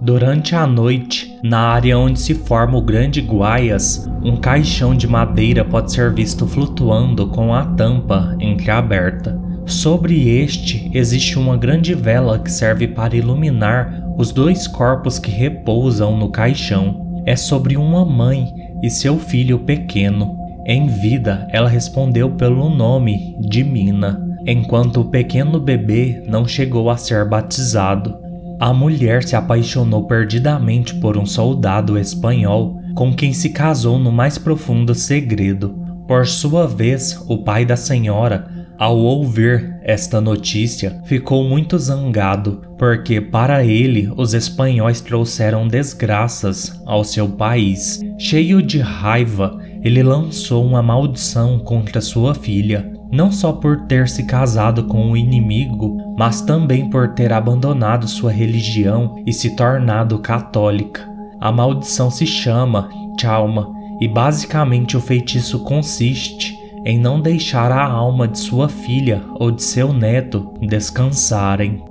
Durante 0.00 0.54
a 0.54 0.68
noite, 0.68 1.36
na 1.42 1.72
área 1.72 1.98
onde 1.98 2.20
se 2.20 2.34
forma 2.34 2.78
o 2.78 2.82
Grande 2.82 3.20
Guaias, 3.20 4.08
um 4.22 4.36
caixão 4.36 4.94
de 4.94 5.08
madeira 5.08 5.64
pode 5.64 5.90
ser 5.90 6.14
visto 6.14 6.46
flutuando 6.46 7.26
com 7.26 7.52
a 7.52 7.64
tampa 7.64 8.36
entreaberta. 8.38 9.36
Sobre 9.66 10.28
este 10.28 10.90
existe 10.94 11.38
uma 11.38 11.56
grande 11.56 11.92
vela 11.92 12.38
que 12.38 12.50
serve 12.52 12.86
para 12.86 13.16
iluminar 13.16 14.09
os 14.20 14.32
dois 14.32 14.66
corpos 14.66 15.18
que 15.18 15.30
repousam 15.30 16.14
no 16.14 16.28
caixão. 16.28 17.22
É 17.24 17.34
sobre 17.34 17.78
uma 17.78 18.04
mãe 18.04 18.52
e 18.82 18.90
seu 18.90 19.18
filho 19.18 19.60
pequeno. 19.60 20.36
Em 20.66 20.88
vida, 20.88 21.48
ela 21.50 21.70
respondeu 21.70 22.30
pelo 22.32 22.68
nome 22.68 23.34
de 23.40 23.64
Mina, 23.64 24.20
enquanto 24.46 25.00
o 25.00 25.04
pequeno 25.06 25.58
bebê 25.58 26.22
não 26.28 26.46
chegou 26.46 26.90
a 26.90 26.98
ser 26.98 27.26
batizado. 27.26 28.14
A 28.60 28.74
mulher 28.74 29.24
se 29.24 29.34
apaixonou 29.34 30.06
perdidamente 30.06 30.94
por 30.96 31.16
um 31.16 31.24
soldado 31.24 31.98
espanhol 31.98 32.78
com 32.94 33.14
quem 33.14 33.32
se 33.32 33.48
casou 33.48 33.98
no 33.98 34.12
mais 34.12 34.36
profundo 34.36 34.94
segredo. 34.94 35.74
Por 36.06 36.26
sua 36.26 36.66
vez, 36.66 37.24
o 37.26 37.38
pai 37.38 37.64
da 37.64 37.76
senhora, 37.76 38.46
ao 38.78 38.98
ouvir 38.98 39.79
esta 39.90 40.20
notícia, 40.20 41.02
ficou 41.04 41.42
muito 41.42 41.76
zangado, 41.76 42.62
porque 42.78 43.20
para 43.20 43.64
ele 43.64 44.10
os 44.16 44.34
espanhóis 44.34 45.00
trouxeram 45.00 45.66
desgraças 45.66 46.80
ao 46.86 47.02
seu 47.02 47.28
país. 47.28 48.00
Cheio 48.16 48.62
de 48.62 48.78
raiva, 48.78 49.58
ele 49.82 50.02
lançou 50.02 50.64
uma 50.64 50.80
maldição 50.82 51.58
contra 51.58 52.00
sua 52.00 52.34
filha, 52.34 52.92
não 53.10 53.32
só 53.32 53.52
por 53.52 53.86
ter 53.86 54.08
se 54.08 54.22
casado 54.22 54.84
com 54.84 55.10
o 55.10 55.16
inimigo, 55.16 55.96
mas 56.16 56.40
também 56.40 56.88
por 56.88 57.08
ter 57.14 57.32
abandonado 57.32 58.06
sua 58.06 58.30
religião 58.30 59.20
e 59.26 59.32
se 59.32 59.56
tornado 59.56 60.20
católica. 60.20 61.08
A 61.40 61.50
maldição 61.50 62.10
se 62.10 62.26
chama 62.26 62.88
Chalma 63.20 63.68
e 64.00 64.06
basicamente 64.06 64.96
o 64.96 65.00
feitiço 65.00 65.58
consiste 65.64 66.59
em 66.84 66.98
não 66.98 67.20
deixar 67.20 67.70
a 67.70 67.84
alma 67.84 68.26
de 68.26 68.38
sua 68.38 68.68
filha 68.68 69.22
ou 69.38 69.50
de 69.50 69.62
seu 69.62 69.92
neto 69.92 70.54
descansarem. 70.60 71.82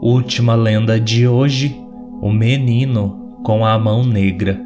Última 0.00 0.54
lenda 0.54 0.98
de 1.00 1.26
hoje: 1.26 1.80
o 2.20 2.30
menino 2.30 3.38
com 3.44 3.64
a 3.64 3.78
mão 3.78 4.04
negra. 4.04 4.60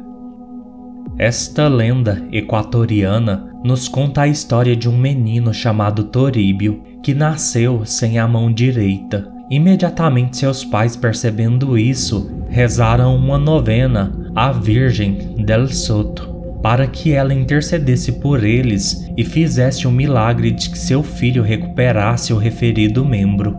Esta 1.17 1.67
lenda 1.67 2.25
equatoriana 2.31 3.53
nos 3.63 3.87
conta 3.87 4.21
a 4.21 4.27
história 4.27 4.75
de 4.75 4.89
um 4.89 4.97
menino 4.97 5.53
chamado 5.53 6.05
Toríbio 6.05 6.81
que 7.03 7.13
nasceu 7.13 7.85
sem 7.85 8.17
a 8.17 8.27
mão 8.27 8.51
direita. 8.51 9.31
Imediatamente 9.49 10.37
seus 10.37 10.63
pais, 10.63 10.95
percebendo 10.95 11.77
isso, 11.77 12.31
rezaram 12.47 13.15
uma 13.15 13.37
novena 13.37 14.31
à 14.33 14.51
Virgem 14.51 15.35
del 15.35 15.67
Soto 15.67 16.30
para 16.61 16.87
que 16.87 17.11
ela 17.11 17.33
intercedesse 17.33 18.13
por 18.13 18.43
eles 18.43 19.09
e 19.17 19.23
fizesse 19.23 19.87
o 19.87 19.91
milagre 19.91 20.51
de 20.51 20.69
que 20.69 20.77
seu 20.77 21.01
filho 21.01 21.43
recuperasse 21.43 22.33
o 22.33 22.37
referido 22.37 23.03
membro. 23.03 23.57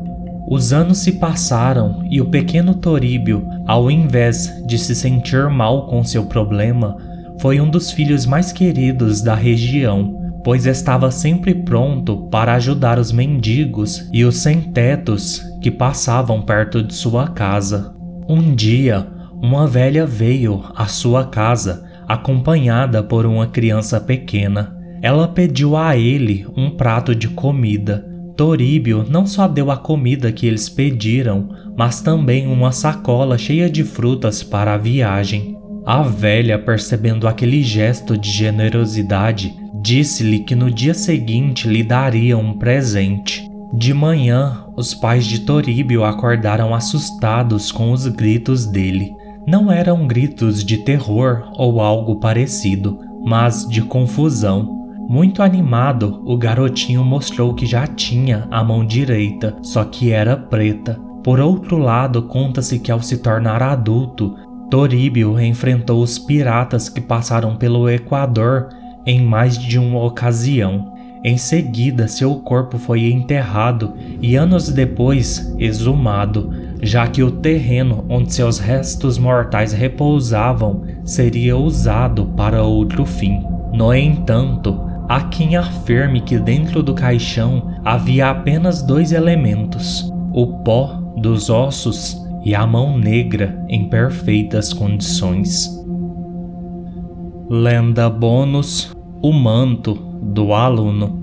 Os 0.48 0.72
anos 0.72 0.98
se 0.98 1.12
passaram 1.12 2.06
e 2.10 2.20
o 2.20 2.26
pequeno 2.26 2.74
Toríbio, 2.74 3.46
ao 3.66 3.90
invés 3.90 4.52
de 4.66 4.78
se 4.78 4.94
sentir 4.94 5.48
mal 5.48 5.86
com 5.86 6.04
seu 6.04 6.26
problema, 6.26 6.96
foi 7.40 7.60
um 7.60 7.68
dos 7.68 7.90
filhos 7.90 8.26
mais 8.26 8.52
queridos 8.52 9.22
da 9.22 9.34
região, 9.34 10.20
pois 10.44 10.66
estava 10.66 11.10
sempre 11.10 11.54
pronto 11.54 12.28
para 12.28 12.54
ajudar 12.54 12.98
os 12.98 13.10
mendigos 13.10 14.08
e 14.12 14.24
os 14.24 14.36
sem-tetos 14.36 15.42
que 15.60 15.70
passavam 15.70 16.42
perto 16.42 16.82
de 16.82 16.94
sua 16.94 17.28
casa. 17.28 17.94
Um 18.28 18.54
dia, 18.54 19.06
uma 19.40 19.66
velha 19.66 20.06
veio 20.06 20.62
à 20.76 20.86
sua 20.86 21.24
casa, 21.24 21.84
acompanhada 22.12 23.02
por 23.02 23.26
uma 23.26 23.46
criança 23.46 24.00
pequena. 24.00 24.76
Ela 25.00 25.26
pediu 25.26 25.76
a 25.76 25.96
ele 25.96 26.46
um 26.56 26.70
prato 26.70 27.14
de 27.14 27.28
comida. 27.28 28.06
Toríbio 28.36 29.04
não 29.08 29.26
só 29.26 29.48
deu 29.48 29.70
a 29.70 29.76
comida 29.76 30.32
que 30.32 30.46
eles 30.46 30.68
pediram, 30.68 31.48
mas 31.76 32.00
também 32.00 32.46
uma 32.46 32.72
sacola 32.72 33.36
cheia 33.36 33.68
de 33.68 33.84
frutas 33.84 34.42
para 34.42 34.74
a 34.74 34.78
viagem. 34.78 35.56
A 35.84 36.02
velha, 36.02 36.58
percebendo 36.58 37.26
aquele 37.26 37.62
gesto 37.62 38.16
de 38.16 38.30
generosidade, 38.30 39.52
disse-lhe 39.82 40.40
que 40.40 40.54
no 40.54 40.70
dia 40.70 40.94
seguinte 40.94 41.66
lhe 41.66 41.82
daria 41.82 42.38
um 42.38 42.56
presente. 42.56 43.42
De 43.74 43.92
manhã, 43.92 44.66
os 44.76 44.94
pais 44.94 45.24
de 45.24 45.40
Toríbio 45.40 46.04
acordaram 46.04 46.74
assustados 46.74 47.72
com 47.72 47.90
os 47.90 48.06
gritos 48.06 48.66
dele. 48.66 49.10
Não 49.46 49.70
eram 49.70 50.06
gritos 50.06 50.64
de 50.64 50.78
terror 50.78 51.50
ou 51.56 51.80
algo 51.80 52.20
parecido, 52.20 52.98
mas 53.24 53.66
de 53.68 53.82
confusão. 53.82 54.80
Muito 55.08 55.42
animado, 55.42 56.22
o 56.24 56.36
garotinho 56.36 57.04
mostrou 57.04 57.52
que 57.52 57.66
já 57.66 57.86
tinha 57.86 58.46
a 58.50 58.62
mão 58.62 58.84
direita, 58.84 59.56
só 59.62 59.84
que 59.84 60.10
era 60.10 60.36
preta. 60.36 60.98
Por 61.24 61.40
outro 61.40 61.76
lado, 61.76 62.22
conta-se 62.22 62.78
que 62.78 62.90
ao 62.90 63.02
se 63.02 63.18
tornar 63.18 63.62
adulto, 63.62 64.36
Toríbio 64.70 65.38
enfrentou 65.40 66.02
os 66.02 66.18
piratas 66.18 66.88
que 66.88 67.00
passaram 67.00 67.56
pelo 67.56 67.90
Equador 67.90 68.68
em 69.04 69.20
mais 69.20 69.58
de 69.58 69.78
uma 69.78 70.02
ocasião. 70.02 70.92
Em 71.24 71.36
seguida, 71.36 72.08
seu 72.08 72.36
corpo 72.36 72.78
foi 72.78 73.12
enterrado 73.12 73.94
e 74.20 74.34
anos 74.34 74.68
depois 74.70 75.54
exumado, 75.58 76.50
já 76.82 77.06
que 77.06 77.22
o 77.22 77.30
terreno 77.30 78.04
onde 78.08 78.34
seus 78.34 78.58
restos 78.58 79.16
mortais 79.16 79.72
repousavam 79.72 80.82
seria 81.04 81.56
usado 81.56 82.26
para 82.36 82.64
outro 82.64 83.06
fim. 83.06 83.44
No 83.72 83.94
entanto, 83.94 84.80
há 85.08 85.20
quem 85.22 85.56
afirme 85.56 86.20
que 86.20 86.38
dentro 86.38 86.82
do 86.82 86.92
caixão 86.92 87.72
havia 87.84 88.30
apenas 88.30 88.82
dois 88.82 89.12
elementos: 89.12 90.10
o 90.32 90.58
pó 90.64 91.00
dos 91.16 91.48
ossos 91.48 92.20
e 92.44 92.54
a 92.54 92.66
mão 92.66 92.98
negra 92.98 93.64
em 93.68 93.88
perfeitas 93.88 94.72
condições. 94.72 95.70
Lenda 97.48 98.10
bônus: 98.10 98.92
O 99.22 99.32
manto 99.32 99.94
do 100.22 100.52
aluno. 100.52 101.21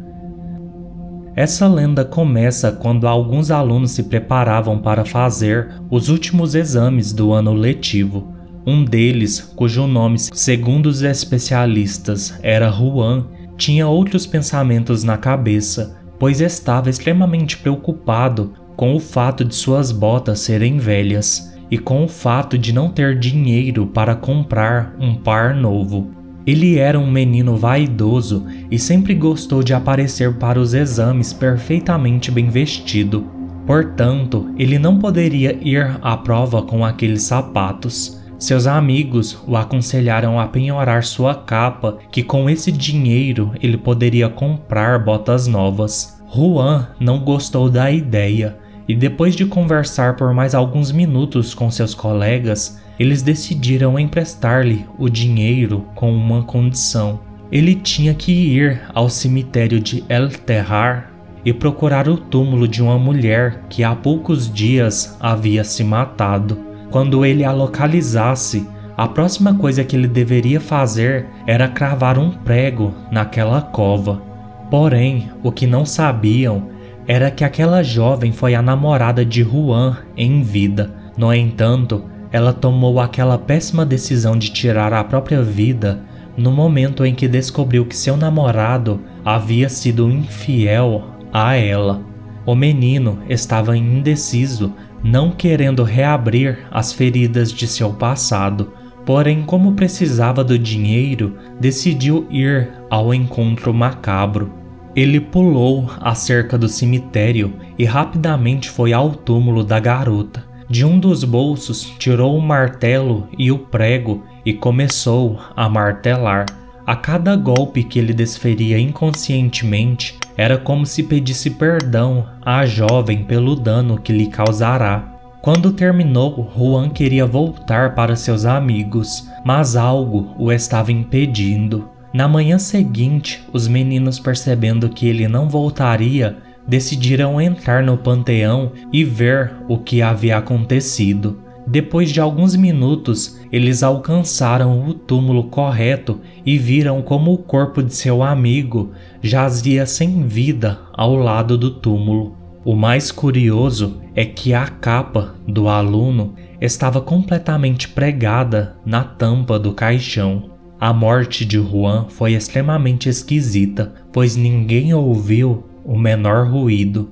Essa 1.35 1.67
lenda 1.67 2.03
começa 2.03 2.71
quando 2.71 3.07
alguns 3.07 3.51
alunos 3.51 3.91
se 3.91 4.03
preparavam 4.03 4.79
para 4.79 5.05
fazer 5.05 5.69
os 5.89 6.09
últimos 6.09 6.55
exames 6.55 7.13
do 7.13 7.31
ano 7.31 7.53
letivo. 7.53 8.33
Um 8.65 8.83
deles, 8.83 9.39
cujo 9.55 9.87
nome, 9.87 10.17
segundo 10.19 10.87
os 10.87 11.01
especialistas, 11.01 12.37
era 12.43 12.71
Juan, 12.71 13.27
tinha 13.57 13.87
outros 13.87 14.25
pensamentos 14.25 15.03
na 15.03 15.17
cabeça, 15.17 15.97
pois 16.17 16.41
estava 16.41 16.89
extremamente 16.89 17.57
preocupado 17.57 18.53
com 18.75 18.95
o 18.95 18.99
fato 18.99 19.43
de 19.43 19.55
suas 19.55 19.91
botas 19.91 20.39
serem 20.39 20.77
velhas 20.77 21.53
e 21.71 21.77
com 21.77 22.03
o 22.03 22.07
fato 22.07 22.57
de 22.57 22.73
não 22.73 22.89
ter 22.89 23.17
dinheiro 23.17 23.87
para 23.87 24.15
comprar 24.15 24.95
um 24.99 25.15
par 25.15 25.53
novo. 25.53 26.18
Ele 26.49 26.79
era 26.79 26.99
um 26.99 27.05
menino 27.05 27.55
vaidoso 27.55 28.47
e 28.71 28.79
sempre 28.79 29.13
gostou 29.13 29.61
de 29.61 29.71
aparecer 29.71 30.33
para 30.39 30.59
os 30.59 30.73
exames 30.73 31.31
perfeitamente 31.31 32.31
bem 32.31 32.49
vestido. 32.49 33.27
Portanto, 33.67 34.51
ele 34.57 34.79
não 34.79 34.97
poderia 34.97 35.55
ir 35.61 35.99
à 36.01 36.17
prova 36.17 36.63
com 36.63 36.83
aqueles 36.83 37.21
sapatos. 37.21 38.19
Seus 38.39 38.65
amigos 38.65 39.37
o 39.45 39.55
aconselharam 39.55 40.39
a 40.39 40.47
penhorar 40.47 41.03
sua 41.03 41.35
capa, 41.35 41.99
que 42.11 42.23
com 42.23 42.49
esse 42.49 42.71
dinheiro 42.71 43.51
ele 43.61 43.77
poderia 43.77 44.27
comprar 44.27 44.97
botas 45.05 45.45
novas. 45.45 46.19
Juan 46.33 46.87
não 46.99 47.19
gostou 47.19 47.69
da 47.69 47.91
ideia 47.91 48.57
e 48.87 48.95
depois 48.95 49.35
de 49.35 49.45
conversar 49.45 50.15
por 50.15 50.33
mais 50.33 50.55
alguns 50.55 50.91
minutos 50.91 51.53
com 51.53 51.69
seus 51.69 51.93
colegas, 51.93 52.81
eles 52.99 53.21
decidiram 53.21 53.97
emprestar-lhe 53.97 54.85
o 54.97 55.07
dinheiro 55.09 55.85
com 55.95 56.11
uma 56.11 56.43
condição. 56.43 57.21
Ele 57.49 57.73
tinha 57.73 58.13
que 58.13 58.31
ir 58.31 58.81
ao 58.93 59.09
cemitério 59.09 59.79
de 59.79 60.03
El 60.09 60.29
Terrar 60.29 61.11
e 61.45 61.53
procurar 61.53 62.09
o 62.09 62.17
túmulo 62.17 62.67
de 62.67 62.83
uma 62.83 62.99
mulher 62.99 63.63
que 63.69 63.83
há 63.83 63.95
poucos 63.95 64.51
dias 64.51 65.17
havia 65.19 65.63
se 65.63 65.83
matado. 65.83 66.59
Quando 66.91 67.25
ele 67.25 67.45
a 67.45 67.51
localizasse, 67.51 68.67
a 68.97 69.07
próxima 69.07 69.53
coisa 69.53 69.83
que 69.83 69.95
ele 69.95 70.07
deveria 70.07 70.59
fazer 70.59 71.27
era 71.47 71.69
cravar 71.69 72.19
um 72.19 72.31
prego 72.31 72.93
naquela 73.09 73.61
cova. 73.61 74.21
Porém, 74.69 75.31
o 75.41 75.51
que 75.51 75.65
não 75.65 75.85
sabiam 75.85 76.67
era 77.07 77.31
que 77.31 77.43
aquela 77.43 77.81
jovem 77.81 78.31
foi 78.31 78.53
a 78.53 78.61
namorada 78.61 79.23
de 79.23 79.41
Juan 79.41 79.97
em 80.17 80.43
vida. 80.43 80.93
No 81.17 81.33
entanto, 81.33 82.08
ela 82.31 82.53
tomou 82.53 82.99
aquela 82.99 83.37
péssima 83.37 83.85
decisão 83.85 84.37
de 84.37 84.51
tirar 84.51 84.93
a 84.93 85.03
própria 85.03 85.41
vida 85.41 86.01
no 86.37 86.51
momento 86.51 87.05
em 87.05 87.13
que 87.13 87.27
descobriu 87.27 87.85
que 87.85 87.95
seu 87.95 88.15
namorado 88.15 89.01
havia 89.25 89.67
sido 89.67 90.09
infiel 90.09 91.03
a 91.33 91.55
ela. 91.55 92.01
O 92.45 92.55
menino 92.55 93.19
estava 93.27 93.75
indeciso, 93.75 94.73
não 95.03 95.31
querendo 95.31 95.83
reabrir 95.83 96.59
as 96.71 96.93
feridas 96.93 97.51
de 97.51 97.67
seu 97.67 97.91
passado. 97.93 98.73
Porém, 99.05 99.43
como 99.43 99.73
precisava 99.73 100.43
do 100.43 100.57
dinheiro, 100.57 101.35
decidiu 101.59 102.25
ir 102.29 102.69
ao 102.89 103.13
encontro 103.13 103.73
macabro. 103.73 104.53
Ele 104.95 105.19
pulou 105.19 105.89
a 105.99 106.15
cerca 106.15 106.57
do 106.57 106.67
cemitério 106.67 107.53
e 107.77 107.85
rapidamente 107.85 108.69
foi 108.69 108.93
ao 108.93 109.11
túmulo 109.11 109.63
da 109.63 109.79
garota. 109.79 110.48
De 110.69 110.85
um 110.85 110.99
dos 110.99 111.23
bolsos, 111.23 111.81
tirou 111.97 112.37
o 112.37 112.41
martelo 112.41 113.27
e 113.35 113.51
o 113.51 113.57
prego 113.57 114.23
e 114.45 114.53
começou 114.53 115.39
a 115.55 115.67
martelar. 115.67 116.45
A 116.85 116.95
cada 116.95 117.35
golpe 117.35 117.83
que 117.83 117.97
ele 117.97 118.13
desferia 118.13 118.79
inconscientemente, 118.79 120.19
era 120.37 120.57
como 120.57 120.85
se 120.85 121.03
pedisse 121.03 121.49
perdão 121.49 122.27
à 122.41 122.65
jovem 122.67 123.23
pelo 123.23 123.55
dano 123.55 123.99
que 123.99 124.13
lhe 124.13 124.27
causará. 124.27 125.15
Quando 125.41 125.71
terminou, 125.73 126.51
Juan 126.55 126.89
queria 126.89 127.25
voltar 127.25 127.95
para 127.95 128.15
seus 128.15 128.45
amigos, 128.45 129.27
mas 129.43 129.75
algo 129.75 130.35
o 130.37 130.51
estava 130.51 130.91
impedindo. 130.91 131.89
Na 132.13 132.27
manhã 132.27 132.59
seguinte, 132.59 133.43
os 133.51 133.67
meninos, 133.67 134.19
percebendo 134.19 134.89
que 134.89 135.07
ele 135.07 135.27
não 135.27 135.47
voltaria, 135.47 136.37
decidiram 136.69 137.41
entrar 137.41 137.83
no 137.83 137.97
panteão 137.97 138.71
e 138.93 139.03
ver 139.03 139.51
o 139.67 139.79
que 139.79 140.01
havia 140.01 140.37
acontecido. 140.37 141.39
Depois 141.67 142.11
de 142.11 142.21
alguns 142.21 142.55
minutos, 142.55 143.39
eles 143.51 143.83
alcançaram 143.83 144.87
o 144.87 144.93
túmulo 144.93 145.45
correto 145.45 146.19
e 146.45 146.57
viram 146.57 147.01
como 147.01 147.33
o 147.33 147.37
corpo 147.37 147.83
de 147.83 147.93
seu 147.93 148.23
amigo 148.23 148.91
jazia 149.21 149.85
sem 149.85 150.27
vida 150.27 150.79
ao 150.93 151.15
lado 151.15 151.57
do 151.57 151.71
túmulo. 151.71 152.35
O 152.63 152.75
mais 152.75 153.11
curioso 153.11 154.01
é 154.15 154.25
que 154.25 154.53
a 154.53 154.67
capa 154.67 155.35
do 155.47 155.67
aluno 155.67 156.35
estava 156.61 157.01
completamente 157.01 157.87
pregada 157.87 158.75
na 158.85 159.03
tampa 159.03 159.57
do 159.57 159.73
caixão. 159.73 160.51
A 160.79 160.93
morte 160.93 161.45
de 161.45 161.57
Juan 161.57 162.05
foi 162.09 162.33
extremamente 162.33 163.09
esquisita, 163.09 163.93
pois 164.11 164.35
ninguém 164.35 164.93
ouviu 164.93 165.65
o 165.89 165.97
menor 165.97 166.47
ruído. 166.47 167.09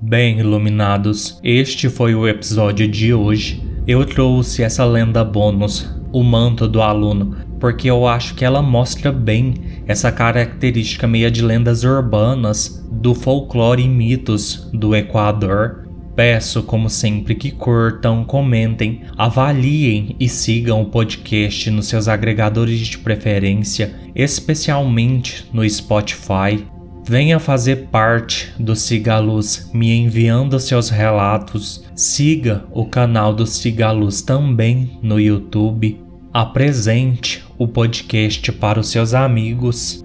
Bem, 0.00 0.40
iluminados, 0.40 1.38
este 1.44 1.88
foi 1.88 2.12
o 2.16 2.26
episódio 2.26 2.88
de 2.88 3.14
hoje. 3.14 3.62
Eu 3.86 4.04
trouxe 4.04 4.64
essa 4.64 4.84
lenda 4.84 5.22
bônus, 5.22 5.88
o 6.10 6.24
manto 6.24 6.66
do 6.66 6.82
aluno, 6.82 7.36
porque 7.60 7.88
eu 7.88 8.04
acho 8.08 8.34
que 8.34 8.44
ela 8.44 8.60
mostra 8.60 9.12
bem 9.12 9.54
essa 9.86 10.10
característica 10.10 11.06
meia 11.06 11.30
de 11.30 11.40
lendas 11.40 11.84
urbanas 11.84 12.84
do 12.90 13.14
folclore 13.14 13.84
e 13.84 13.88
mitos 13.88 14.68
do 14.72 14.96
Equador. 14.96 15.81
Peço, 16.14 16.62
como 16.62 16.90
sempre, 16.90 17.34
que 17.34 17.50
curtam, 17.50 18.24
comentem, 18.24 19.02
avaliem 19.16 20.14
e 20.20 20.28
sigam 20.28 20.82
o 20.82 20.86
podcast 20.86 21.70
nos 21.70 21.86
seus 21.86 22.06
agregadores 22.06 22.78
de 22.80 22.98
preferência, 22.98 23.94
especialmente 24.14 25.46
no 25.52 25.68
Spotify. 25.68 26.66
Venha 27.04 27.40
fazer 27.40 27.88
parte 27.90 28.52
do 28.58 28.76
Cigaluz 28.76 29.70
me 29.72 29.90
enviando 29.90 30.60
seus 30.60 30.88
relatos. 30.88 31.82
Siga 31.96 32.64
o 32.70 32.84
canal 32.84 33.34
do 33.34 33.46
Cigaluz 33.46 34.22
também 34.22 34.98
no 35.02 35.18
YouTube. 35.18 35.98
Apresente 36.32 37.42
o 37.58 37.66
podcast 37.66 38.52
para 38.52 38.78
os 38.78 38.88
seus 38.88 39.14
amigos. 39.14 40.04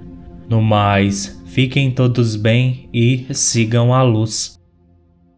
No 0.49 0.61
mais, 0.61 1.39
fiquem 1.45 1.91
todos 1.91 2.35
bem 2.35 2.89
e 2.93 3.27
sigam 3.31 3.93
a 3.93 4.01
luz. 4.01 4.56